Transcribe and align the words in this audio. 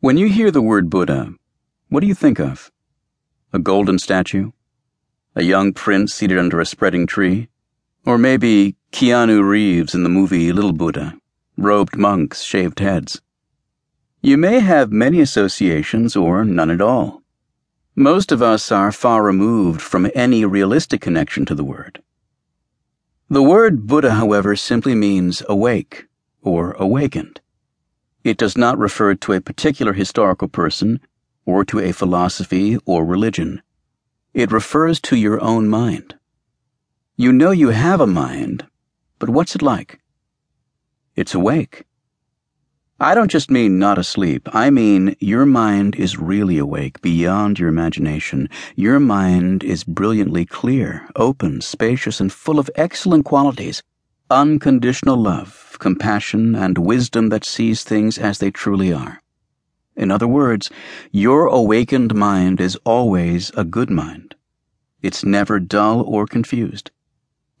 When 0.00 0.18
you 0.18 0.28
hear 0.28 0.50
the 0.50 0.60
word 0.60 0.90
Buddha, 0.90 1.32
what 1.88 2.00
do 2.00 2.06
you 2.06 2.14
think 2.14 2.38
of? 2.38 2.70
A 3.54 3.58
golden 3.58 3.98
statue? 3.98 4.50
A 5.34 5.42
young 5.42 5.72
prince 5.72 6.12
seated 6.12 6.38
under 6.38 6.60
a 6.60 6.66
spreading 6.66 7.06
tree? 7.06 7.48
Or 8.04 8.18
maybe 8.18 8.76
Keanu 8.92 9.42
Reeves 9.42 9.94
in 9.94 10.02
the 10.02 10.10
movie 10.10 10.52
Little 10.52 10.74
Buddha, 10.74 11.18
robed 11.56 11.96
monks, 11.96 12.42
shaved 12.42 12.80
heads? 12.80 13.22
You 14.20 14.36
may 14.36 14.60
have 14.60 14.92
many 14.92 15.18
associations 15.22 16.14
or 16.14 16.44
none 16.44 16.70
at 16.70 16.82
all. 16.82 17.22
Most 17.94 18.30
of 18.32 18.42
us 18.42 18.70
are 18.70 18.92
far 18.92 19.22
removed 19.22 19.80
from 19.80 20.10
any 20.14 20.44
realistic 20.44 21.00
connection 21.00 21.46
to 21.46 21.54
the 21.54 21.64
word. 21.64 22.02
The 23.30 23.42
word 23.42 23.86
Buddha, 23.86 24.12
however, 24.12 24.56
simply 24.56 24.94
means 24.94 25.42
awake 25.48 26.04
or 26.42 26.72
awakened. 26.72 27.40
It 28.26 28.38
does 28.38 28.58
not 28.58 28.76
refer 28.76 29.14
to 29.14 29.34
a 29.34 29.40
particular 29.40 29.92
historical 29.92 30.48
person 30.48 30.98
or 31.44 31.64
to 31.66 31.78
a 31.78 31.92
philosophy 31.92 32.76
or 32.84 33.04
religion. 33.04 33.62
It 34.34 34.50
refers 34.50 35.00
to 35.02 35.14
your 35.14 35.40
own 35.40 35.68
mind. 35.68 36.16
You 37.14 37.32
know 37.32 37.52
you 37.52 37.68
have 37.68 38.00
a 38.00 38.06
mind, 38.08 38.66
but 39.20 39.30
what's 39.30 39.54
it 39.54 39.62
like? 39.62 40.00
It's 41.14 41.36
awake. 41.36 41.84
I 42.98 43.14
don't 43.14 43.30
just 43.30 43.48
mean 43.48 43.78
not 43.78 43.96
asleep. 43.96 44.48
I 44.52 44.70
mean 44.70 45.14
your 45.20 45.46
mind 45.46 45.94
is 45.94 46.18
really 46.18 46.58
awake 46.58 47.00
beyond 47.00 47.60
your 47.60 47.68
imagination. 47.68 48.48
Your 48.74 48.98
mind 48.98 49.62
is 49.62 49.84
brilliantly 49.84 50.46
clear, 50.46 51.08
open, 51.14 51.60
spacious, 51.60 52.20
and 52.20 52.32
full 52.32 52.58
of 52.58 52.68
excellent 52.74 53.24
qualities 53.24 53.84
unconditional 54.30 55.16
love, 55.16 55.48
compassion, 55.78 56.54
and 56.54 56.78
wisdom 56.78 57.28
that 57.30 57.44
sees 57.44 57.84
things 57.84 58.18
as 58.18 58.38
they 58.38 58.50
truly 58.50 58.92
are. 58.92 59.22
In 59.96 60.10
other 60.10 60.28
words, 60.28 60.70
your 61.10 61.46
awakened 61.46 62.14
mind 62.14 62.60
is 62.60 62.76
always 62.84 63.50
a 63.56 63.64
good 63.64 63.90
mind. 63.90 64.34
It's 65.02 65.24
never 65.24 65.58
dull 65.58 66.02
or 66.02 66.26
confused. 66.26 66.90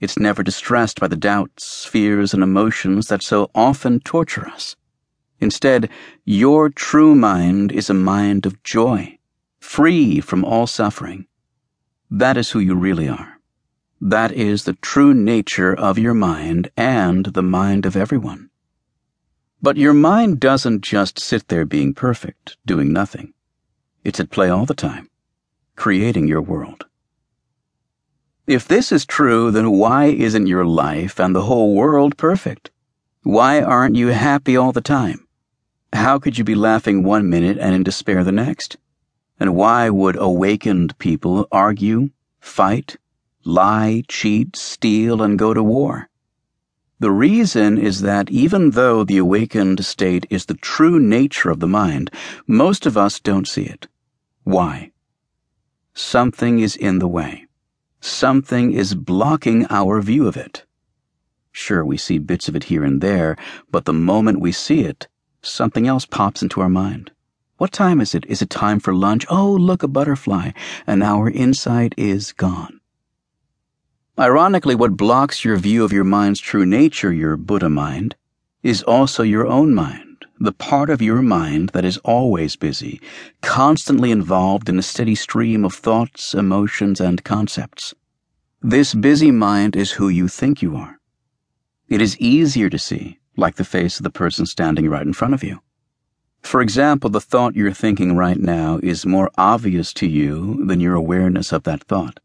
It's 0.00 0.18
never 0.18 0.42
distressed 0.42 1.00
by 1.00 1.08
the 1.08 1.16
doubts, 1.16 1.86
fears, 1.86 2.34
and 2.34 2.42
emotions 2.42 3.08
that 3.08 3.22
so 3.22 3.50
often 3.54 4.00
torture 4.00 4.46
us. 4.46 4.76
Instead, 5.40 5.88
your 6.24 6.68
true 6.68 7.14
mind 7.14 7.72
is 7.72 7.88
a 7.88 7.94
mind 7.94 8.44
of 8.44 8.62
joy, 8.62 9.18
free 9.60 10.20
from 10.20 10.44
all 10.44 10.66
suffering. 10.66 11.26
That 12.10 12.36
is 12.36 12.50
who 12.50 12.58
you 12.58 12.74
really 12.74 13.08
are. 13.08 13.35
That 14.00 14.32
is 14.32 14.64
the 14.64 14.74
true 14.74 15.14
nature 15.14 15.74
of 15.74 15.98
your 15.98 16.12
mind 16.12 16.70
and 16.76 17.26
the 17.26 17.42
mind 17.42 17.86
of 17.86 17.96
everyone. 17.96 18.50
But 19.62 19.78
your 19.78 19.94
mind 19.94 20.38
doesn't 20.38 20.82
just 20.82 21.18
sit 21.18 21.48
there 21.48 21.64
being 21.64 21.94
perfect, 21.94 22.58
doing 22.66 22.92
nothing. 22.92 23.32
It's 24.04 24.20
at 24.20 24.30
play 24.30 24.50
all 24.50 24.66
the 24.66 24.74
time, 24.74 25.08
creating 25.76 26.28
your 26.28 26.42
world. 26.42 26.84
If 28.46 28.68
this 28.68 28.92
is 28.92 29.06
true, 29.06 29.50
then 29.50 29.72
why 29.72 30.04
isn't 30.04 30.46
your 30.46 30.66
life 30.66 31.18
and 31.18 31.34
the 31.34 31.44
whole 31.44 31.74
world 31.74 32.16
perfect? 32.16 32.70
Why 33.22 33.62
aren't 33.62 33.96
you 33.96 34.08
happy 34.08 34.56
all 34.56 34.72
the 34.72 34.80
time? 34.80 35.26
How 35.92 36.18
could 36.18 36.36
you 36.36 36.44
be 36.44 36.54
laughing 36.54 37.02
one 37.02 37.30
minute 37.30 37.56
and 37.58 37.74
in 37.74 37.82
despair 37.82 38.22
the 38.22 38.30
next? 38.30 38.76
And 39.40 39.56
why 39.56 39.88
would 39.88 40.16
awakened 40.16 40.96
people 40.98 41.48
argue, 41.50 42.10
fight, 42.38 42.98
lie, 43.46 44.02
cheat, 44.08 44.56
steal, 44.56 45.22
and 45.22 45.38
go 45.38 45.54
to 45.54 45.62
war. 45.62 46.08
The 46.98 47.10
reason 47.10 47.78
is 47.78 48.00
that 48.00 48.30
even 48.30 48.70
though 48.70 49.04
the 49.04 49.18
awakened 49.18 49.84
state 49.84 50.26
is 50.30 50.46
the 50.46 50.54
true 50.54 50.98
nature 50.98 51.50
of 51.50 51.60
the 51.60 51.68
mind, 51.68 52.10
most 52.46 52.86
of 52.86 52.96
us 52.96 53.20
don't 53.20 53.46
see 53.46 53.64
it. 53.64 53.86
Why? 54.44 54.92
Something 55.92 56.58
is 56.58 56.74
in 56.74 56.98
the 56.98 57.08
way. 57.08 57.46
Something 58.00 58.72
is 58.72 58.94
blocking 58.94 59.66
our 59.68 60.00
view 60.00 60.26
of 60.26 60.36
it. 60.36 60.64
Sure, 61.52 61.84
we 61.84 61.96
see 61.96 62.18
bits 62.18 62.48
of 62.48 62.56
it 62.56 62.64
here 62.64 62.84
and 62.84 63.00
there, 63.00 63.36
but 63.70 63.84
the 63.84 63.92
moment 63.92 64.40
we 64.40 64.52
see 64.52 64.80
it, 64.80 65.08
something 65.42 65.86
else 65.86 66.06
pops 66.06 66.42
into 66.42 66.60
our 66.60 66.68
mind. 66.68 67.10
What 67.58 67.72
time 67.72 68.00
is 68.02 68.14
it? 68.14 68.26
Is 68.26 68.42
it 68.42 68.50
time 68.50 68.80
for 68.80 68.94
lunch? 68.94 69.24
Oh, 69.30 69.52
look, 69.52 69.82
a 69.82 69.88
butterfly. 69.88 70.50
And 70.86 71.02
our 71.02 71.30
insight 71.30 71.94
is 71.96 72.32
gone. 72.32 72.80
Ironically, 74.18 74.74
what 74.74 74.96
blocks 74.96 75.44
your 75.44 75.58
view 75.58 75.84
of 75.84 75.92
your 75.92 76.02
mind's 76.02 76.40
true 76.40 76.64
nature, 76.64 77.12
your 77.12 77.36
Buddha 77.36 77.68
mind, 77.68 78.16
is 78.62 78.82
also 78.82 79.22
your 79.22 79.46
own 79.46 79.74
mind, 79.74 80.24
the 80.40 80.52
part 80.52 80.88
of 80.88 81.02
your 81.02 81.20
mind 81.20 81.68
that 81.74 81.84
is 81.84 81.98
always 81.98 82.56
busy, 82.56 82.98
constantly 83.42 84.10
involved 84.10 84.70
in 84.70 84.78
a 84.78 84.82
steady 84.82 85.14
stream 85.14 85.66
of 85.66 85.74
thoughts, 85.74 86.32
emotions, 86.32 86.98
and 86.98 87.24
concepts. 87.24 87.94
This 88.62 88.94
busy 88.94 89.30
mind 89.30 89.76
is 89.76 89.92
who 89.92 90.08
you 90.08 90.28
think 90.28 90.62
you 90.62 90.76
are. 90.76 90.98
It 91.86 92.00
is 92.00 92.18
easier 92.18 92.70
to 92.70 92.78
see, 92.78 93.18
like 93.36 93.56
the 93.56 93.64
face 93.64 93.98
of 93.98 94.04
the 94.04 94.08
person 94.08 94.46
standing 94.46 94.88
right 94.88 95.06
in 95.06 95.12
front 95.12 95.34
of 95.34 95.44
you. 95.44 95.60
For 96.40 96.62
example, 96.62 97.10
the 97.10 97.20
thought 97.20 97.54
you're 97.54 97.70
thinking 97.74 98.16
right 98.16 98.38
now 98.38 98.80
is 98.82 99.04
more 99.04 99.30
obvious 99.36 99.92
to 99.92 100.06
you 100.06 100.64
than 100.64 100.80
your 100.80 100.94
awareness 100.94 101.52
of 101.52 101.64
that 101.64 101.84
thought. 101.84 102.18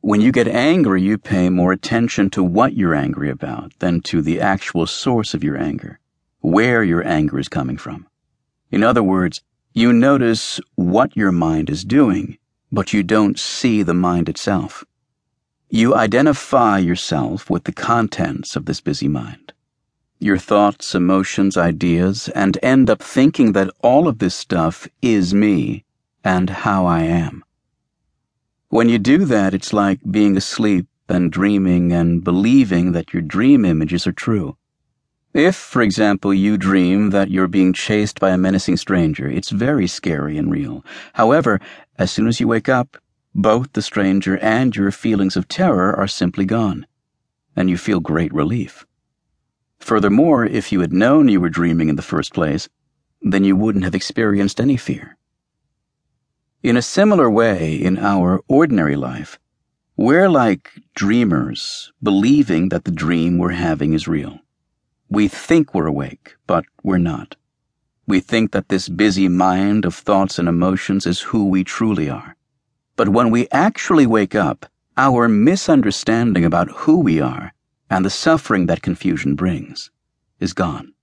When 0.00 0.20
you 0.20 0.30
get 0.30 0.46
angry, 0.46 1.02
you 1.02 1.18
pay 1.18 1.50
more 1.50 1.72
attention 1.72 2.30
to 2.30 2.42
what 2.42 2.74
you're 2.74 2.94
angry 2.94 3.30
about 3.30 3.72
than 3.80 4.00
to 4.02 4.22
the 4.22 4.40
actual 4.40 4.86
source 4.86 5.34
of 5.34 5.42
your 5.42 5.56
anger, 5.56 5.98
where 6.40 6.84
your 6.84 7.06
anger 7.06 7.38
is 7.38 7.48
coming 7.48 7.76
from. 7.76 8.06
In 8.70 8.82
other 8.82 9.02
words, 9.02 9.42
you 9.72 9.92
notice 9.92 10.60
what 10.74 11.16
your 11.16 11.32
mind 11.32 11.70
is 11.70 11.84
doing, 11.84 12.38
but 12.70 12.92
you 12.92 13.02
don't 13.02 13.38
see 13.38 13.82
the 13.82 13.94
mind 13.94 14.28
itself. 14.28 14.84
You 15.68 15.94
identify 15.94 16.78
yourself 16.78 17.50
with 17.50 17.64
the 17.64 17.72
contents 17.72 18.54
of 18.54 18.66
this 18.66 18.80
busy 18.80 19.08
mind, 19.08 19.52
your 20.20 20.38
thoughts, 20.38 20.94
emotions, 20.94 21.56
ideas, 21.56 22.28
and 22.28 22.58
end 22.62 22.88
up 22.88 23.02
thinking 23.02 23.52
that 23.52 23.70
all 23.82 24.06
of 24.06 24.18
this 24.18 24.34
stuff 24.34 24.86
is 25.02 25.34
me 25.34 25.84
and 26.22 26.48
how 26.48 26.86
I 26.86 27.00
am. 27.02 27.44
When 28.76 28.90
you 28.90 28.98
do 28.98 29.24
that, 29.24 29.54
it's 29.54 29.72
like 29.72 30.00
being 30.10 30.36
asleep 30.36 30.86
and 31.08 31.32
dreaming 31.32 31.94
and 31.94 32.22
believing 32.22 32.92
that 32.92 33.14
your 33.14 33.22
dream 33.22 33.64
images 33.64 34.06
are 34.06 34.12
true. 34.12 34.58
If, 35.32 35.56
for 35.56 35.80
example, 35.80 36.34
you 36.34 36.58
dream 36.58 37.08
that 37.08 37.30
you're 37.30 37.48
being 37.48 37.72
chased 37.72 38.20
by 38.20 38.32
a 38.32 38.36
menacing 38.36 38.76
stranger, 38.76 39.30
it's 39.30 39.48
very 39.48 39.86
scary 39.86 40.36
and 40.36 40.50
real. 40.50 40.84
However, 41.14 41.58
as 41.98 42.10
soon 42.10 42.28
as 42.28 42.38
you 42.38 42.48
wake 42.48 42.68
up, 42.68 42.98
both 43.34 43.72
the 43.72 43.80
stranger 43.80 44.36
and 44.40 44.76
your 44.76 44.90
feelings 44.90 45.36
of 45.36 45.48
terror 45.48 45.96
are 45.96 46.06
simply 46.06 46.44
gone, 46.44 46.86
and 47.56 47.70
you 47.70 47.78
feel 47.78 48.00
great 48.00 48.34
relief. 48.34 48.84
Furthermore, 49.78 50.44
if 50.44 50.70
you 50.70 50.80
had 50.80 50.92
known 50.92 51.28
you 51.28 51.40
were 51.40 51.48
dreaming 51.48 51.88
in 51.88 51.96
the 51.96 52.02
first 52.02 52.34
place, 52.34 52.68
then 53.22 53.42
you 53.42 53.56
wouldn't 53.56 53.84
have 53.84 53.94
experienced 53.94 54.60
any 54.60 54.76
fear. 54.76 55.15
In 56.66 56.76
a 56.76 56.82
similar 56.82 57.30
way, 57.30 57.76
in 57.76 57.96
our 57.96 58.40
ordinary 58.48 58.96
life, 58.96 59.38
we're 59.96 60.28
like 60.28 60.72
dreamers, 60.96 61.92
believing 62.02 62.70
that 62.70 62.82
the 62.82 62.90
dream 62.90 63.38
we're 63.38 63.50
having 63.50 63.92
is 63.92 64.08
real. 64.08 64.40
We 65.08 65.28
think 65.28 65.72
we're 65.72 65.86
awake, 65.86 66.34
but 66.44 66.64
we're 66.82 66.98
not. 66.98 67.36
We 68.08 68.18
think 68.18 68.50
that 68.50 68.68
this 68.68 68.88
busy 68.88 69.28
mind 69.28 69.84
of 69.84 69.94
thoughts 69.94 70.40
and 70.40 70.48
emotions 70.48 71.06
is 71.06 71.20
who 71.20 71.46
we 71.48 71.62
truly 71.62 72.10
are. 72.10 72.34
But 72.96 73.10
when 73.10 73.30
we 73.30 73.46
actually 73.52 74.08
wake 74.08 74.34
up, 74.34 74.66
our 74.96 75.28
misunderstanding 75.28 76.44
about 76.44 76.78
who 76.82 76.98
we 76.98 77.20
are 77.20 77.54
and 77.88 78.04
the 78.04 78.10
suffering 78.10 78.66
that 78.66 78.82
confusion 78.82 79.36
brings 79.36 79.92
is 80.40 80.52
gone. 80.52 80.94